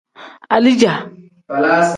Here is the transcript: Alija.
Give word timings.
Alija. 0.55 0.93